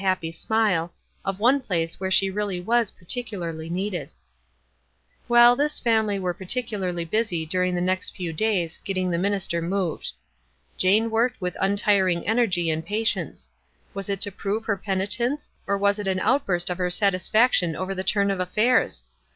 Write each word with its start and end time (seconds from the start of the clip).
happy 0.01 0.31
smile, 0.31 0.91
of 1.23 1.39
one 1.39 1.61
place 1.61 1.99
where 1.99 2.09
she 2.09 2.27
really 2.27 2.59
was 2.59 2.89
particularly 2.89 3.69
needed. 3.69 4.11
WISE* 5.27 5.29
AND 5.29 5.29
OTHERWISE. 5.29 5.29
179 5.29 5.29
Well, 5.29 5.55
this 5.55 5.79
family 5.79 6.19
were 6.19 6.33
particularly 6.33 7.05
busy 7.05 7.45
dur 7.45 7.65
ing 7.65 7.75
the 7.75 7.81
next 7.81 8.15
few 8.15 8.33
days 8.33 8.79
getting 8.83 9.11
the 9.11 9.19
minister 9.19 9.61
moved. 9.61 10.11
Jane 10.75 11.11
worked 11.11 11.39
with 11.39 11.55
untiring 11.61 12.25
energy 12.27 12.71
and 12.71 12.83
patience. 12.83 13.51
Was 13.93 14.09
it 14.09 14.19
to 14.21 14.31
prove 14.31 14.65
her 14.65 14.75
penitence, 14.75 15.51
or 15.67 15.77
was 15.77 15.99
it 15.99 16.07
an 16.07 16.19
out 16.21 16.47
burst 16.47 16.71
of 16.71 16.79
her 16.79 16.89
satisfaction 16.89 17.75
over 17.75 17.93
the 17.93 18.03
turn 18.03 18.31
of 18.31 18.39
affairs 18.39 19.05